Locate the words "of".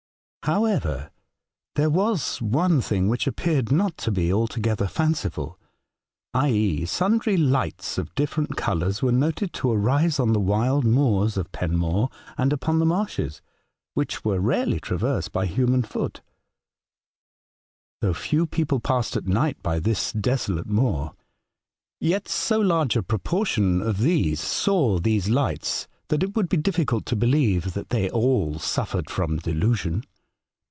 7.99-8.15, 11.37-11.51, 23.79-23.99